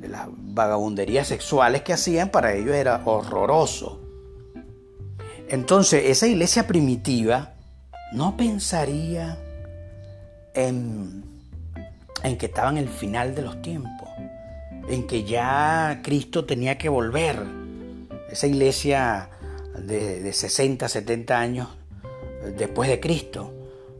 de 0.00 0.08
las 0.08 0.26
vagabunderías 0.28 1.28
sexuales 1.28 1.82
que 1.82 1.92
hacían, 1.92 2.30
para 2.30 2.54
ellos 2.54 2.74
era 2.74 3.02
horroroso. 3.04 4.00
Entonces, 5.48 6.04
esa 6.06 6.26
iglesia 6.26 6.66
primitiva 6.66 7.52
no 8.12 8.36
pensaría 8.36 9.38
en, 10.54 11.22
en 12.22 12.38
que 12.38 12.46
estaba 12.46 12.70
en 12.70 12.78
el 12.78 12.88
final 12.88 13.34
de 13.34 13.42
los 13.42 13.60
tiempos 13.60 14.05
en 14.88 15.06
que 15.06 15.24
ya 15.24 16.00
Cristo 16.02 16.44
tenía 16.44 16.78
que 16.78 16.88
volver. 16.88 17.42
Esa 18.30 18.46
iglesia 18.46 19.30
de, 19.78 20.32
60, 20.32 20.88
70 20.88 21.38
años 21.38 21.68
después 22.56 22.88
de 22.88 23.00
Cristo, 23.00 23.52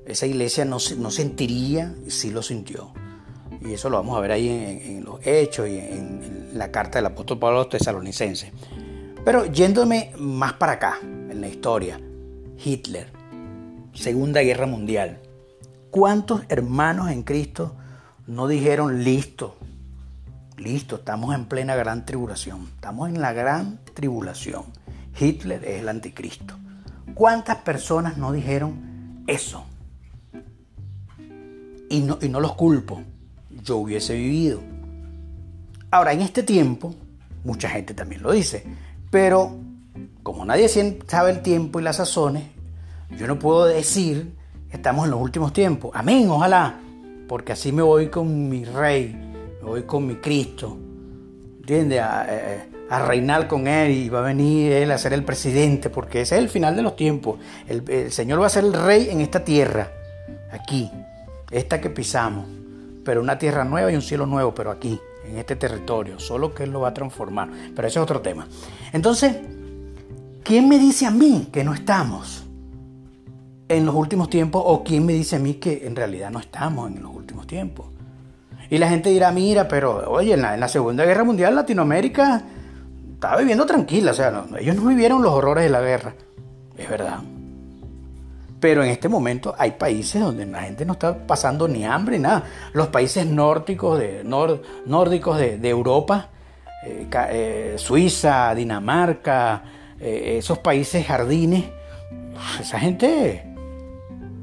esa 0.06 0.26
iglesia 0.26 0.64
no, 0.64 0.78
no 0.98 1.10
sentiría, 1.10 1.94
sí 2.08 2.30
lo 2.30 2.42
sintió. 2.42 2.92
Y 3.60 3.72
eso 3.72 3.90
lo 3.90 3.96
vamos 3.96 4.16
a 4.16 4.20
ver 4.20 4.32
ahí 4.32 4.48
en, 4.48 5.04
los 5.04 5.24
hechos 5.26 5.68
y 5.68 5.78
en, 5.78 6.50
la 6.54 6.70
carta 6.70 6.98
del 6.98 7.06
apóstol 7.06 7.38
Pablo 7.38 7.58
a 7.58 7.60
los 7.62 7.68
tesalonicenses. 7.68 8.52
Pero 9.24 9.46
yéndome 9.46 10.12
más 10.18 10.54
para 10.54 10.72
acá, 10.72 10.98
en 11.02 11.40
la 11.40 11.48
historia, 11.48 12.00
Hitler, 12.64 13.08
Segunda 13.92 14.40
Guerra 14.42 14.66
Mundial. 14.66 15.18
¿Cuántos 15.90 16.42
hermanos 16.48 17.10
en 17.10 17.22
Cristo 17.22 17.74
no 18.26 18.46
dijeron 18.46 19.02
listo? 19.02 19.55
Listo, 20.56 20.96
estamos 20.96 21.34
en 21.34 21.44
plena 21.44 21.74
gran 21.74 22.06
tribulación. 22.06 22.68
Estamos 22.74 23.08
en 23.10 23.20
la 23.20 23.32
gran 23.32 23.78
tribulación. 23.94 24.64
Hitler 25.18 25.64
es 25.64 25.80
el 25.80 25.88
anticristo. 25.88 26.54
¿Cuántas 27.14 27.58
personas 27.58 28.16
no 28.16 28.32
dijeron 28.32 29.22
eso? 29.26 29.64
Y 31.90 32.00
no, 32.00 32.18
y 32.22 32.28
no 32.28 32.40
los 32.40 32.54
culpo. 32.54 33.02
Yo 33.62 33.76
hubiese 33.76 34.14
vivido. 34.14 34.60
Ahora, 35.90 36.12
en 36.12 36.22
este 36.22 36.42
tiempo, 36.42 36.94
mucha 37.44 37.68
gente 37.68 37.92
también 37.92 38.22
lo 38.22 38.32
dice. 38.32 38.64
Pero 39.10 39.58
como 40.22 40.44
nadie 40.44 40.68
sabe 41.06 41.30
el 41.30 41.42
tiempo 41.42 41.80
y 41.80 41.82
las 41.82 41.96
sazones, 41.96 42.44
yo 43.18 43.26
no 43.26 43.38
puedo 43.38 43.66
decir 43.66 44.34
estamos 44.70 45.04
en 45.04 45.10
los 45.10 45.20
últimos 45.20 45.52
tiempos. 45.52 45.90
Amén, 45.94 46.28
ojalá. 46.30 46.78
Porque 47.28 47.52
así 47.52 47.72
me 47.72 47.82
voy 47.82 48.08
con 48.08 48.48
mi 48.48 48.64
rey 48.64 49.25
voy 49.66 49.82
con 49.82 50.06
mi 50.06 50.16
Cristo, 50.16 50.76
¿entiendes? 51.58 52.00
A, 52.00 53.04
reinar 53.04 53.48
con 53.48 53.66
Él 53.66 53.90
y 53.90 54.08
va 54.08 54.20
a 54.20 54.22
venir 54.22 54.70
Él 54.70 54.92
a 54.92 54.98
ser 54.98 55.12
el 55.12 55.24
presidente, 55.24 55.90
porque 55.90 56.20
ese 56.20 56.36
es 56.36 56.42
el 56.42 56.48
final 56.48 56.76
de 56.76 56.82
los 56.82 56.94
tiempos. 56.94 57.40
El, 57.66 58.12
Señor 58.12 58.40
va 58.40 58.46
a 58.46 58.50
ser 58.50 58.64
el 58.64 58.72
rey 58.72 59.08
en 59.10 59.20
esta 59.20 59.44
tierra, 59.44 59.90
aquí, 60.52 60.88
esta 61.50 61.80
que 61.80 61.90
pisamos, 61.90 62.46
pero 63.04 63.20
una 63.20 63.38
tierra 63.38 63.64
nueva 63.64 63.90
y 63.90 63.96
un 63.96 64.02
cielo 64.02 64.24
nuevo, 64.24 64.54
pero 64.54 64.70
aquí, 64.70 65.00
en 65.28 65.36
este 65.36 65.56
territorio, 65.56 66.20
solo 66.20 66.54
que 66.54 66.62
Él 66.62 66.70
lo 66.70 66.80
va 66.80 66.88
a 66.88 66.94
transformar. 66.94 67.48
Pero 67.74 67.88
ese 67.88 67.98
es 67.98 68.02
otro 68.02 68.20
tema. 68.20 68.46
Entonces, 68.92 69.36
¿quién 70.44 70.68
me 70.68 70.78
dice 70.78 71.06
a 71.06 71.10
mí 71.10 71.48
que 71.52 71.64
no 71.64 71.74
estamos? 71.74 72.44
en 73.68 73.84
los 73.84 73.96
últimos 73.96 74.30
tiempos 74.30 74.62
o 74.64 74.84
quién 74.84 75.04
me 75.04 75.12
dice 75.12 75.34
a 75.34 75.38
mí 75.40 75.54
que 75.54 75.84
en 75.88 75.96
realidad 75.96 76.30
no 76.30 76.38
estamos 76.38 76.88
en 76.88 77.02
los 77.02 77.12
últimos 77.12 77.48
tiempos. 77.48 77.95
Y 78.70 78.78
la 78.78 78.88
gente 78.88 79.10
dirá, 79.10 79.30
mira, 79.32 79.68
pero 79.68 80.10
oye, 80.10 80.34
en 80.34 80.42
la, 80.42 80.68
Segunda 80.68 81.04
Guerra 81.04 81.24
Mundial 81.24 81.54
Latinoamérica 81.54 82.42
estaba 83.14 83.38
viviendo 83.38 83.64
tranquila, 83.64 84.10
o 84.10 84.14
sea, 84.14 84.44
ellos 84.58 84.76
no 84.76 84.88
vivieron 84.88 85.22
los 85.22 85.32
horrores 85.32 85.64
de 85.64 85.70
la 85.70 85.80
guerra. 85.80 86.14
Es 86.76 86.88
verdad. 86.88 87.20
Pero 88.60 88.82
en 88.82 88.90
este 88.90 89.08
momento 89.08 89.54
hay 89.58 89.72
países 89.72 90.20
donde 90.20 90.46
la 90.46 90.62
gente 90.62 90.84
no 90.84 90.94
está 90.94 91.26
pasando 91.26 91.68
ni 91.68 91.84
hambre, 91.84 92.16
ni 92.16 92.22
nada. 92.22 92.44
Los 92.72 92.88
países 92.88 93.26
nórdicos 93.26 93.98
de, 93.98 94.24
nórdicos 94.24 95.38
de, 95.38 95.68
Europa, 95.68 96.30
eh, 96.84 97.06
eh, 97.12 97.74
Suiza, 97.76 98.54
Dinamarca, 98.54 99.62
eh, 100.00 100.36
esos 100.38 100.58
países 100.58 101.06
jardines, 101.06 101.64
esa 102.60 102.78
gente, 102.78 103.55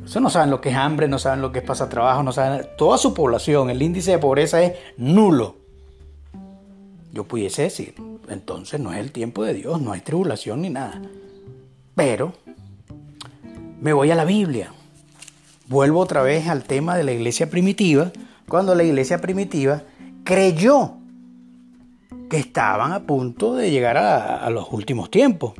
eso 0.06 0.20
no 0.20 0.30
saben 0.30 0.50
lo 0.50 0.62
que 0.62 0.70
es 0.70 0.76
hambre, 0.76 1.08
no 1.08 1.20
saben 1.20 1.42
lo 1.42 1.52
que 1.52 1.60
es 1.60 1.66
pasar 1.66 1.90
trabajo, 1.90 2.24
no 2.24 2.32
saben, 2.32 2.68
toda 2.78 2.98
su 2.98 3.14
población, 3.14 3.70
el 3.70 3.82
índice 3.82 4.12
de 4.12 4.20
pobreza 4.20 4.62
es 4.62 4.74
nulo. 4.98 5.56
Yo 7.12 7.24
pudiese 7.26 7.64
decir, 7.64 7.96
entonces 8.28 8.80
no 8.80 8.92
es 8.92 9.00
el 9.00 9.12
tiempo 9.12 9.44
de 9.44 9.54
Dios, 9.54 9.82
no 9.82 9.92
hay 9.92 10.02
tribulación 10.02 10.62
ni 10.62 10.70
nada. 10.70 11.02
Pero 11.96 12.34
me 13.82 13.94
voy 13.94 14.12
a 14.12 14.16
la 14.16 14.26
Biblia. 14.26 14.74
Vuelvo 15.68 16.00
otra 16.00 16.22
vez 16.22 16.48
al 16.48 16.64
tema 16.64 16.98
de 16.98 17.04
la 17.04 17.12
iglesia 17.12 17.50
primitiva, 17.50 18.12
cuando 18.48 18.76
la 18.76 18.84
iglesia 18.84 19.20
primitiva 19.20 19.84
creyó 20.24 20.94
que 22.30 22.38
estaban 22.38 22.94
a 22.94 23.02
punto 23.04 23.56
de 23.56 23.72
llegar 23.72 23.98
a, 23.98 24.50
los 24.50 24.72
últimos 24.72 25.12
tiempos. 25.12 25.54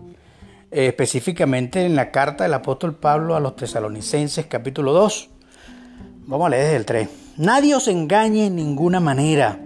Específicamente 0.74 1.86
en 1.86 1.96
la 1.96 2.12
carta 2.12 2.44
del 2.44 2.54
apóstol 2.54 2.96
Pablo 2.96 3.36
a 3.36 3.40
los 3.40 3.56
tesalonicenses 3.56 4.46
capítulo 4.48 4.94
2. 4.94 5.30
Vamos 6.26 6.48
a 6.48 6.50
leer 6.50 6.64
desde 6.64 6.78
el 6.78 6.86
3. 6.86 7.10
Nadie 7.38 7.76
os 7.76 7.88
engañe 7.88 8.48
en 8.48 8.56
ninguna 8.56 9.00
manera, 9.00 9.60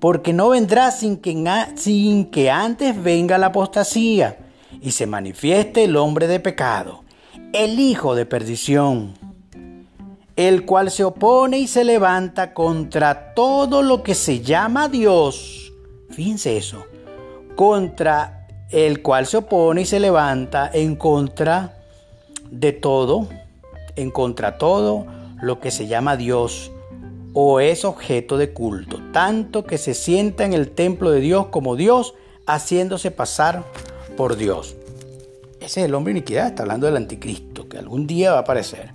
porque 0.00 0.32
no 0.32 0.48
vendrá 0.48 0.90
sin 0.90 1.18
que, 1.18 1.34
sin 1.76 2.30
que 2.30 2.50
antes 2.50 3.02
venga 3.02 3.38
la 3.38 3.46
apostasía 3.46 4.38
y 4.80 4.92
se 4.92 5.06
manifieste 5.06 5.84
el 5.84 5.96
hombre 5.96 6.26
de 6.26 6.40
pecado 6.40 7.02
el 7.52 7.78
hijo 7.80 8.14
de 8.14 8.24
perdición, 8.24 9.12
el 10.36 10.64
cual 10.64 10.90
se 10.90 11.04
opone 11.04 11.58
y 11.58 11.66
se 11.66 11.84
levanta 11.84 12.54
contra 12.54 13.34
todo 13.34 13.82
lo 13.82 14.02
que 14.02 14.14
se 14.14 14.40
llama 14.40 14.88
Dios. 14.88 15.72
Fíjense 16.10 16.56
eso, 16.56 16.84
contra 17.54 18.41
el 18.72 19.02
cual 19.02 19.26
se 19.26 19.36
opone 19.36 19.82
y 19.82 19.86
se 19.86 20.00
levanta 20.00 20.70
en 20.72 20.96
contra 20.96 21.78
de 22.50 22.72
todo, 22.72 23.28
en 23.96 24.10
contra 24.10 24.58
todo 24.58 25.06
lo 25.40 25.60
que 25.60 25.70
se 25.70 25.86
llama 25.86 26.16
Dios 26.16 26.72
o 27.34 27.60
es 27.60 27.84
objeto 27.84 28.36
de 28.36 28.52
culto, 28.52 29.00
tanto 29.12 29.64
que 29.64 29.78
se 29.78 29.94
sienta 29.94 30.44
en 30.44 30.52
el 30.52 30.70
templo 30.70 31.10
de 31.10 31.20
Dios 31.20 31.46
como 31.46 31.76
Dios, 31.76 32.14
haciéndose 32.46 33.10
pasar 33.10 33.64
por 34.16 34.36
Dios. 34.36 34.76
Ese 35.60 35.80
es 35.80 35.86
el 35.86 35.94
hombre 35.94 36.12
iniquidad, 36.12 36.48
está 36.48 36.62
hablando 36.62 36.86
del 36.86 36.96
anticristo, 36.96 37.68
que 37.68 37.78
algún 37.78 38.06
día 38.06 38.32
va 38.32 38.38
a 38.38 38.40
aparecer. 38.40 38.90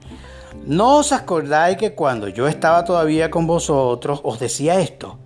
No 0.65 0.97
os 0.97 1.11
acordáis 1.13 1.77
que 1.77 1.93
cuando 1.93 2.27
yo 2.27 2.47
estaba 2.47 2.83
todavía 2.83 3.31
con 3.31 3.47
vosotros 3.47 4.19
os 4.23 4.39
decía 4.39 4.79
esto, 4.79 5.17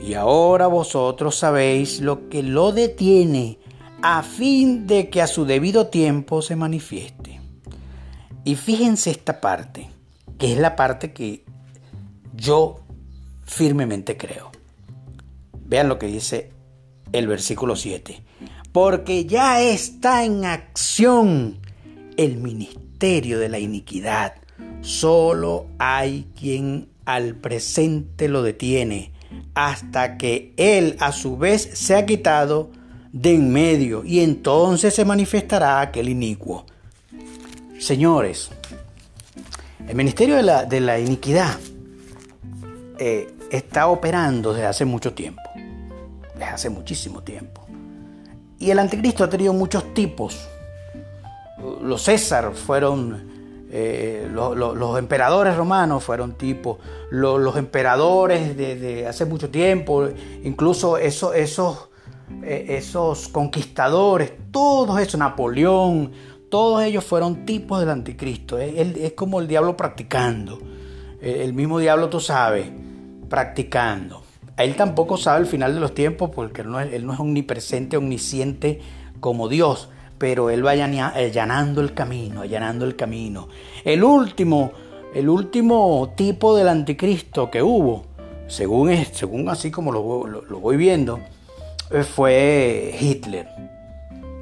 y 0.00 0.14
ahora 0.14 0.66
vosotros 0.66 1.36
sabéis 1.36 2.00
lo 2.00 2.28
que 2.28 2.42
lo 2.42 2.72
detiene, 2.72 3.58
a 4.06 4.22
fin 4.22 4.86
de 4.86 5.08
que 5.08 5.22
a 5.22 5.26
su 5.26 5.46
debido 5.46 5.86
tiempo 5.86 6.42
se 6.42 6.56
manifieste. 6.56 7.40
Y 8.44 8.56
fíjense 8.56 9.10
esta 9.10 9.40
parte, 9.40 9.88
que 10.38 10.52
es 10.52 10.58
la 10.58 10.76
parte 10.76 11.14
que 11.14 11.42
yo 12.34 12.80
firmemente 13.44 14.18
creo. 14.18 14.52
Vean 15.64 15.88
lo 15.88 15.98
que 15.98 16.06
dice 16.06 16.50
el 17.12 17.26
versículo 17.26 17.76
7 17.76 18.22
porque 18.74 19.24
ya 19.24 19.62
está 19.62 20.24
en 20.24 20.44
acción 20.44 21.60
el 22.16 22.38
ministerio 22.38 23.38
de 23.38 23.48
la 23.48 23.60
iniquidad. 23.60 24.34
Solo 24.80 25.68
hay 25.78 26.26
quien 26.38 26.88
al 27.04 27.36
presente 27.36 28.28
lo 28.28 28.42
detiene 28.42 29.12
hasta 29.54 30.18
que 30.18 30.52
él 30.56 30.96
a 30.98 31.12
su 31.12 31.38
vez 31.38 31.70
se 31.74 31.94
ha 31.94 32.04
quitado 32.04 32.72
de 33.14 33.32
en 33.32 33.52
medio 33.52 34.02
y 34.04 34.20
entonces 34.20 34.92
se 34.92 35.04
manifestará 35.04 35.80
aquel 35.80 36.08
inicuo. 36.08 36.66
Señores, 37.78 38.50
el 39.86 39.94
ministerio 39.94 40.36
de 40.36 40.80
la, 40.80 40.98
iniquidad 40.98 41.56
eh, 42.98 43.32
está 43.50 43.86
operando 43.86 44.52
desde 44.52 44.66
hace 44.66 44.84
mucho 44.84 45.14
tiempo, 45.14 45.42
desde 46.32 46.44
hace 46.44 46.70
muchísimo 46.70 47.22
tiempo. 47.22 47.64
Y 48.58 48.70
el 48.70 48.80
anticristo 48.80 49.22
ha 49.22 49.30
tenido 49.30 49.52
muchos 49.52 49.94
tipos. 49.94 50.48
Los 51.82 52.02
César 52.02 52.52
fueron, 52.52 53.30
eh, 53.70 54.28
los, 54.32 54.98
emperadores 54.98 55.56
romanos 55.56 56.02
fueron 56.02 56.36
tipos, 56.36 56.78
los, 57.10 57.56
emperadores 57.56 58.56
de, 58.56 59.06
hace 59.06 59.24
mucho 59.24 59.50
tiempo, 59.50 60.08
incluso 60.42 60.98
esos, 60.98 61.36
esos, 61.36 61.90
eh, 62.42 62.66
esos 62.70 63.28
conquistadores, 63.28 64.32
todos 64.50 65.00
esos, 65.00 65.18
Napoleón, 65.18 66.12
todos 66.50 66.82
ellos 66.82 67.04
fueron 67.04 67.44
tipos 67.44 67.80
del 67.80 67.90
anticristo. 67.90 68.58
Es, 68.58 68.96
es 68.96 69.12
como 69.12 69.40
el 69.40 69.48
diablo 69.48 69.76
practicando. 69.76 70.58
El 71.20 71.54
mismo 71.54 71.78
diablo, 71.78 72.10
tú 72.10 72.20
sabes, 72.20 72.66
practicando. 73.28 74.22
Él 74.56 74.76
tampoco 74.76 75.16
sabe 75.16 75.40
el 75.40 75.46
final 75.46 75.74
de 75.74 75.80
los 75.80 75.94
tiempos 75.94 76.30
porque 76.30 76.62
él 76.62 76.70
no 76.70 76.80
es, 76.80 77.02
omnipresente, 77.18 77.96
omnisciente 77.96 78.80
como 79.20 79.48
Dios, 79.48 79.88
pero 80.18 80.50
él 80.50 80.64
va 80.64 80.72
allanando 80.72 81.80
el 81.80 81.92
camino, 81.92 82.42
allanando 82.42 82.84
el 82.84 82.94
camino. 82.94 83.48
El 83.84 84.04
último, 84.04 84.72
el 85.12 85.28
último 85.28 86.12
tipo 86.16 86.56
del 86.56 86.68
anticristo 86.68 87.50
que 87.50 87.62
hubo, 87.62 88.04
según, 88.46 88.94
según 89.12 89.48
así 89.48 89.72
como 89.72 89.90
lo, 89.90 90.26
lo 90.26 90.60
voy 90.60 90.76
viendo, 90.76 91.18
eh, 91.18 91.22
fue 92.14 92.96
Hitler. 92.98 93.48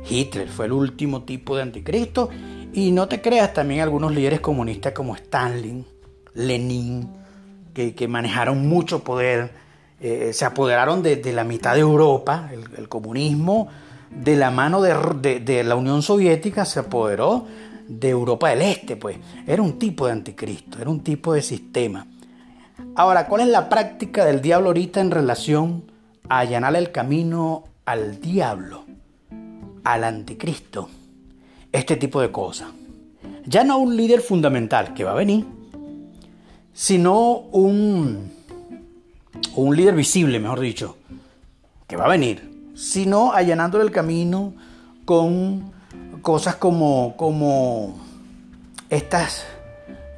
Hitler 0.09 0.49
fue 0.49 0.67
el 0.67 0.73
último 0.73 1.23
tipo 1.23 1.57
de 1.57 1.63
anticristo. 1.63 2.29
Y 2.73 2.91
no 2.91 3.07
te 3.09 3.21
creas, 3.21 3.53
también 3.53 3.81
algunos 3.81 4.15
líderes 4.15 4.41
comunistas 4.41 4.93
como 4.93 5.15
Stalin, 5.15 5.85
Lenin, 6.35 7.09
que, 7.75 7.95
que 7.95 8.09
manejaron 8.09 8.67
mucho 8.67 9.05
poder 9.05 9.63
eh, 10.05 10.33
se 10.33 10.45
apoderaron 10.45 11.01
de, 11.01 11.33
la 11.33 11.45
mitad 11.45 11.75
de 11.75 11.81
Europa, 11.81 12.51
el, 12.51 12.89
comunismo, 12.89 13.69
de 14.11 14.35
la 14.35 14.51
mano 14.51 14.83
de, 14.83 15.63
la 15.63 15.77
Unión 15.77 16.03
Soviética, 16.03 16.65
se 16.65 16.81
apoderó 16.81 17.47
de 17.87 18.09
Europa 18.09 18.49
del 18.49 18.63
Este, 18.63 18.97
pues 18.97 19.19
era 19.47 19.63
un 19.63 19.79
tipo 19.79 20.07
de 20.07 20.13
anticristo, 20.13 20.81
era 20.81 20.91
un 20.91 21.05
tipo 21.05 21.35
de 21.35 21.41
sistema. 21.41 22.09
Ahora, 22.97 23.29
¿cuál 23.29 23.43
es 23.43 23.47
la 23.47 23.69
práctica 23.69 24.25
del 24.25 24.43
diablo 24.43 24.71
ahorita 24.71 25.01
en 25.01 25.13
relación 25.13 25.85
allanar 26.39 26.77
el 26.77 26.93
camino 26.93 27.65
al 27.85 28.21
diablo, 28.21 28.85
al 29.85 30.05
anticristo? 30.05 30.89
Este 31.71 31.97
tipo 31.97 32.21
de 32.21 32.31
cosas. 32.31 32.69
Ya 33.45 33.65
no 33.65 33.79
un 33.79 33.97
líder 33.97 34.21
fundamental 34.21 34.95
que 34.95 35.05
va 35.05 35.13
a 35.13 35.15
venir, 35.15 35.47
sino 36.73 37.39
un 37.53 38.31
un 39.55 39.77
líder 39.77 39.95
visible, 39.95 40.39
mejor 40.39 40.61
dicho, 40.61 40.97
que 41.87 41.97
va 41.97 42.07
a 42.07 42.09
venir, 42.09 42.73
sino 42.75 43.33
allanándole 43.33 43.85
el 43.85 43.91
camino 43.91 44.55
con 45.05 45.73
cosas 46.23 46.57
como, 46.57 47.15
como 47.17 47.99
estas 48.89 49.45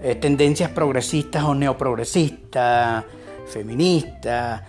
eh, 0.00 0.14
tendencias 0.14 0.70
progresistas 0.70 1.44
o 1.44 1.54
neoprogresistas, 1.54 3.04
feministas, 3.46 4.62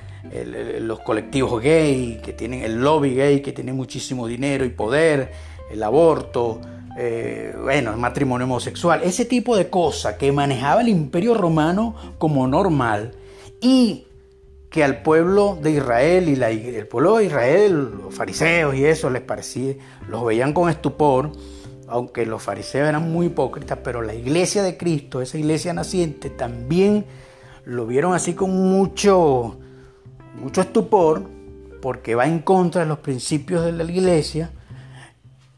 los 0.82 1.00
colectivos 1.02 1.62
gay, 1.62 2.20
que 2.24 2.34
tienen 2.34 2.64
el 2.64 2.82
lobby 2.82 3.16
gay, 3.16 3.42
que 3.42 3.52
tiene 3.52 3.74
muchísimo 3.74 4.28
dinero 4.28 4.66
y 4.66 4.70
poder, 4.70 5.32
el 5.72 5.82
aborto, 5.84 6.60
eh, 6.98 7.54
bueno, 7.62 7.92
el 7.92 7.98
matrimonio 7.98 8.46
homosexual, 8.46 9.02
ese 9.04 9.26
tipo 9.26 9.58
de 9.58 9.70
cosas 9.70 10.16
que 10.16 10.32
manejaba 10.32 10.82
el 10.82 10.88
imperio 10.88 11.34
romano 11.34 11.96
como 12.18 12.48
normal 12.48 13.12
y 13.60 14.06
que 14.70 14.84
al 14.84 15.02
pueblo 15.02 15.58
de 15.62 15.72
Israel 15.72 16.30
y 16.30 16.76
el 16.76 16.88
pueblo 16.88 17.18
de 17.18 17.26
Israel, 17.26 17.92
los 18.02 18.14
fariseos 18.14 18.76
y 18.76 18.86
eso 18.86 19.10
les 19.10 19.22
parecía, 19.22 19.74
los 20.08 20.26
veían 20.26 20.54
con 20.54 20.70
estupor, 20.70 21.32
aunque 21.88 22.26
los 22.26 22.42
fariseos 22.42 22.88
eran 22.88 23.12
muy 23.12 23.28
hipócritas, 23.28 23.80
pero 23.84 24.02
la 24.02 24.14
iglesia 24.14 24.64
de 24.64 24.78
Cristo, 24.78 25.22
esa 25.22 25.38
iglesia 25.38 25.74
naciente, 25.74 26.30
también 26.30 27.06
lo 27.64 27.86
vieron 27.86 28.14
así 28.14 28.34
con 28.34 28.52
mucho, 28.52 29.58
mucho 30.42 30.62
estupor, 30.62 31.30
porque 31.82 32.16
va 32.16 32.26
en 32.26 32.40
contra 32.40 32.82
de 32.82 32.88
los 32.88 33.00
principios 33.00 33.64
de 33.66 33.72
la 33.72 33.84
iglesia. 33.84 34.52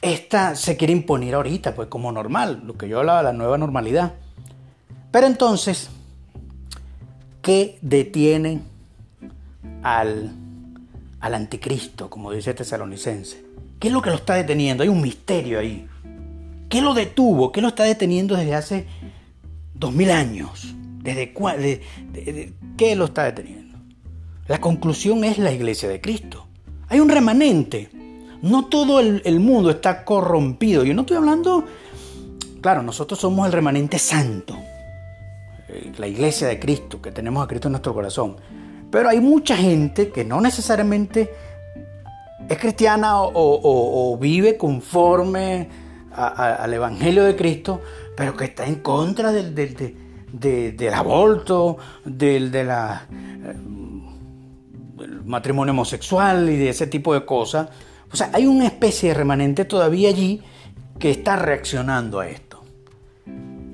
Esta 0.02 0.56
se 0.56 0.78
quiere 0.78 0.94
imponer 0.94 1.36
ahorita, 1.36 1.76
pues 1.76 1.88
como 1.88 2.12
normal, 2.12 2.64
lo 2.66 2.78
que 2.78 2.88
yo 2.88 3.00
hablaba, 3.00 3.24
la 3.24 3.34
nueva 3.34 3.58
normalidad. 3.58 4.14
Pero 5.12 5.28
entonces, 5.28 5.90
¿qué 7.42 7.78
detienen 7.82 8.64
al, 9.84 10.32
al 11.20 11.34
anticristo, 11.34 12.10
como 12.10 12.32
dice 12.32 12.54
Tesalonicense. 12.54 13.46
¿Qué 13.80 13.88
es 13.88 13.94
lo 13.94 14.02
que 14.02 14.10
lo 14.10 14.16
está 14.16 14.36
deteniendo? 14.36 14.84
Hay 14.84 14.90
un 14.90 15.02
misterio 15.02 15.60
ahí. 15.60 15.88
¿Qué 16.70 16.82
lo 16.82 16.94
detuvo? 16.94 17.52
¿Qué 17.52 17.62
lo 17.62 17.70
está 17.70 17.84
deteniendo 17.84 18.36
desde 18.36 18.56
hace 18.56 18.88
dos 19.74 19.94
mil 19.94 20.12
años? 20.12 20.76
¿Desde 21.02 21.34
¿Qué 22.76 22.96
lo 22.96 23.06
está 23.06 23.26
deteniendo? 23.26 23.67
La 24.48 24.62
conclusión 24.62 25.24
es 25.24 25.38
la 25.38 25.52
iglesia 25.52 25.90
de 25.90 26.00
Cristo. 26.00 26.48
Hay 26.88 27.00
un 27.00 27.10
remanente. 27.10 27.90
No 28.42 28.66
todo 28.68 29.00
el, 29.00 29.40
mundo 29.40 29.70
está 29.70 30.06
corrompido. 30.06 30.84
Yo 30.84 30.94
no 30.94 31.02
estoy 31.02 31.18
hablando, 31.18 31.66
claro, 32.62 32.82
nosotros 32.82 33.20
somos 33.20 33.46
el 33.48 33.52
remanente 33.52 33.98
santo, 34.00 34.56
eh, 35.68 35.92
la 35.98 36.08
iglesia 36.08 36.48
de 36.48 36.60
Cristo, 36.60 37.02
que 37.02 37.12
tenemos 37.12 37.44
a 37.44 37.48
Cristo 37.48 37.68
en 37.68 37.74
nuestro 37.74 37.94
corazón. 37.94 38.38
Pero 38.92 39.10
hay 39.10 39.20
mucha 39.20 39.58
gente 39.58 40.12
que 40.12 40.24
no 40.24 40.40
necesariamente 40.40 41.34
es 42.48 42.58
cristiana 42.58 43.16
o, 43.18 44.18
vive 44.22 44.56
conforme 44.56 45.68
al 46.14 46.74
Evangelio 46.74 47.26
de 47.26 47.36
Cristo, 47.36 47.82
pero 48.16 48.38
que 48.38 48.46
está 48.46 48.66
en 48.66 48.76
contra 48.76 49.32
del, 49.34 49.54
del, 49.54 50.94
aborto, 50.94 51.78
del, 52.06 52.52
de 52.52 52.64
la, 52.64 53.08
eh, 53.12 53.77
matrimonio 55.28 55.74
homosexual 55.74 56.50
y 56.50 56.58
de 56.58 56.70
ese 56.70 56.88
tipo 56.88 57.14
de 57.14 57.26
cosas. 57.26 57.70
O 58.12 58.16
sea, 58.16 58.30
hay 58.34 58.48
una 58.48 58.66
especie 58.66 59.10
de 59.10 59.16
remanente 59.16 59.66
todavía 59.66 60.10
allí 60.10 60.42
que 60.98 61.12
está 61.12 61.36
reaccionando 61.36 62.20
a 62.20 62.28
esto. 62.28 62.64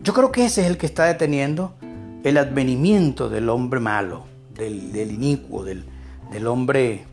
Yo 0.02 0.14
creo 0.14 0.32
que 0.32 0.46
ese 0.46 0.62
es 0.62 0.68
el 0.68 0.78
que 0.78 0.86
está 0.86 1.06
deteniendo 1.06 1.76
el 2.24 2.38
advenimiento 2.38 3.30
del 3.30 3.50
hombre 3.50 3.80
malo, 3.80 4.26
del, 4.54 5.12
inicuo, 5.12 5.64
del, 5.64 5.86
del 6.32 6.48
hombre 6.48 7.06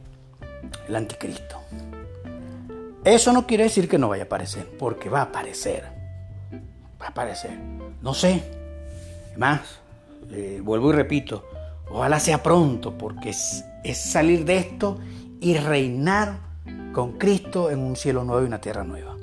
el 0.89 0.97
anticristo. 0.97 1.61
Eso 3.05 3.33
no 3.33 3.47
quiere 3.47 3.65
decir 3.65 3.89
que 3.89 3.99
no 3.99 4.09
vaya 4.09 4.25
a 4.25 4.27
aparecer, 4.27 4.67
porque 4.79 5.09
va 5.09 5.21
a 5.21 5.25
aparecer. 5.25 5.85
Va 7.01 7.07
a 7.07 7.09
aparecer. 7.11 7.57
No 8.03 8.13
sé. 8.13 8.43
Más, 9.37 9.61
eh, 10.31 10.61
vuelvo 10.63 10.91
y 10.91 10.97
repito, 10.97 11.49
ojalá 11.89 12.21
sea 12.21 12.43
pronto, 12.43 12.97
porque 12.99 13.33
es, 13.85 13.99
salir 13.99 14.45
de 14.45 14.59
esto 14.59 14.99
y 15.41 15.57
reinar 15.57 16.39
con 16.93 17.13
Cristo 17.13 17.71
en 17.71 17.81
un 17.81 17.97
cielo 17.97 18.25
nuevo 18.25 18.43
y 18.43 18.47
una 18.47 18.61
tierra 18.61 18.85
nueva. 18.85 19.17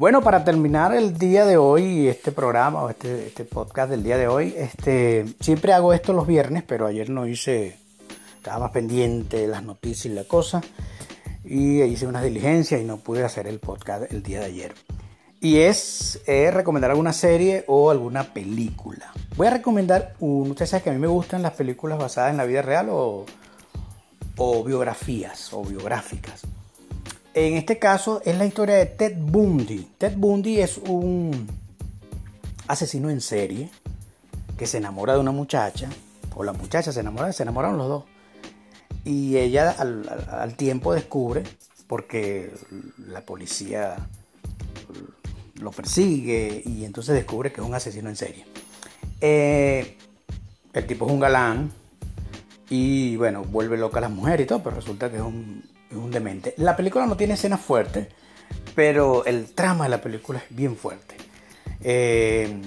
Bueno, 0.00 0.22
para 0.22 0.42
terminar 0.44 0.94
el 0.94 1.18
día 1.18 1.44
de 1.44 1.58
hoy, 1.58 2.08
este 2.08 2.32
programa 2.32 2.84
o 2.84 2.88
este, 2.88 3.26
este, 3.26 3.44
podcast 3.44 3.90
del 3.90 4.02
día 4.02 4.16
de 4.16 4.28
hoy, 4.28 4.54
este, 4.56 5.26
siempre 5.40 5.74
hago 5.74 5.92
esto 5.92 6.14
los 6.14 6.26
viernes, 6.26 6.62
pero 6.66 6.86
ayer 6.86 7.10
no 7.10 7.26
hice, 7.26 7.76
estaba 8.34 8.60
más 8.60 8.70
pendiente 8.70 9.36
de 9.36 9.46
las 9.46 9.62
noticias 9.62 10.06
y 10.06 10.14
la 10.16 10.24
cosa, 10.24 10.62
y 11.44 11.82
hice 11.82 12.06
unas 12.06 12.22
diligencias 12.22 12.80
y 12.80 12.84
no 12.84 12.98
pude 12.98 13.24
hacer 13.24 13.46
el 13.46 13.58
podcast 13.58 14.12
el 14.12 14.22
día 14.22 14.40
de 14.40 14.46
ayer. 14.46 14.74
Y 15.40 15.58
es 15.58 16.20
recomendar 16.26 16.90
alguna 16.90 17.12
serie 17.12 17.64
o 17.66 17.90
alguna 17.90 18.34
película. 18.34 19.12
Voy 19.36 19.46
a 19.46 19.50
recomendar, 19.50 20.14
un, 20.20 20.50
ustedes 20.50 20.70
saben 20.70 20.84
que 20.84 20.90
a 20.90 20.92
mí 20.92 20.98
me 20.98 21.06
gustan 21.06 21.40
las 21.40 21.52
películas 21.52 21.98
basadas 21.98 22.30
en 22.30 22.36
la 22.36 22.44
vida 22.44 22.60
real 22.60 22.88
o, 22.90 23.24
o 24.36 24.64
biografías 24.64 25.52
o 25.52 25.64
biográficas. 25.64 26.42
En 27.32 27.54
este 27.54 27.78
caso 27.78 28.20
es 28.24 28.36
la 28.36 28.44
historia 28.44 28.74
de 28.76 28.86
Ted 28.86 29.16
Bundy. 29.16 29.88
Ted 29.96 30.14
Bundy 30.16 30.60
es 30.60 30.78
un 30.78 31.46
asesino 32.66 33.08
en 33.08 33.20
serie 33.20 33.70
que 34.58 34.66
se 34.66 34.78
enamora 34.78 35.14
de 35.14 35.20
una 35.20 35.30
muchacha, 35.30 35.88
o 36.34 36.44
la 36.44 36.52
muchacha 36.52 36.92
se 36.92 37.00
enamora, 37.00 37.32
se 37.32 37.44
enamoraron 37.44 37.78
los 37.78 37.88
dos. 37.88 38.04
Y 39.04 39.36
ella 39.36 39.70
al, 39.70 40.54
tiempo 40.56 40.92
descubre, 40.92 41.42
porque 41.86 42.52
la 43.08 43.22
policía 43.22 43.96
lo 45.56 45.70
persigue 45.70 46.62
y 46.64 46.84
entonces 46.84 47.14
descubre 47.14 47.52
que 47.52 47.60
es 47.60 47.66
un 47.66 47.74
asesino 47.74 48.08
en 48.08 48.16
serie. 48.16 48.44
Eh, 49.20 49.96
el 50.72 50.86
tipo 50.86 51.06
es 51.06 51.12
un 51.12 51.20
galán 51.20 51.72
y 52.68 53.16
bueno, 53.16 53.44
vuelve 53.44 53.76
loca 53.76 53.98
a 53.98 54.02
las 54.02 54.10
mujeres 54.10 54.44
y 54.44 54.48
todo, 54.48 54.62
pero 54.62 54.76
resulta 54.76 55.10
que 55.10 55.16
es 55.16 55.22
un 55.22 56.10
demente. 56.10 56.54
La 56.56 56.76
película 56.76 57.06
no 57.06 57.16
tiene 57.16 57.34
escenas 57.34 57.60
fuertes, 57.60 58.08
pero 58.74 59.24
el 59.24 59.52
trama 59.52 59.84
de 59.84 59.90
la 59.90 60.00
película 60.00 60.38
es 60.38 60.56
bien 60.56 60.76
fuerte. 60.76 61.16
Eh, 61.82 62.60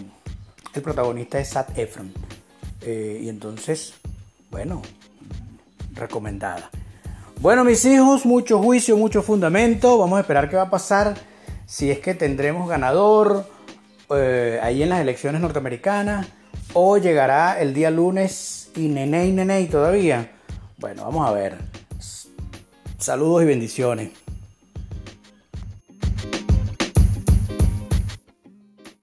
el 0.73 0.81
protagonista 0.81 1.39
es 1.39 1.49
Sad 1.49 1.77
Efron. 1.77 2.11
Eh, 2.81 3.21
y 3.23 3.29
entonces, 3.29 3.93
bueno, 4.51 4.81
recomendada. 5.93 6.69
Bueno, 7.39 7.63
mis 7.63 7.83
hijos, 7.85 8.25
mucho 8.25 8.59
juicio, 8.59 8.95
mucho 8.97 9.21
fundamento. 9.21 9.97
Vamos 9.97 10.17
a 10.17 10.21
esperar 10.21 10.49
qué 10.49 10.55
va 10.55 10.63
a 10.63 10.69
pasar. 10.69 11.15
Si 11.65 11.91
es 11.91 11.99
que 11.99 12.13
tendremos 12.13 12.69
ganador 12.69 13.45
eh, 14.15 14.59
ahí 14.61 14.83
en 14.83 14.89
las 14.89 15.01
elecciones 15.01 15.41
norteamericanas. 15.41 16.27
O 16.73 16.97
llegará 16.97 17.59
el 17.59 17.73
día 17.73 17.91
lunes 17.91 18.71
y 18.75 18.87
nene 18.87 19.27
y 19.27 19.31
nene 19.31 19.65
todavía. 19.65 20.31
Bueno, 20.77 21.03
vamos 21.03 21.27
a 21.27 21.31
ver. 21.31 21.57
Saludos 22.97 23.43
y 23.43 23.45
bendiciones. 23.45 24.22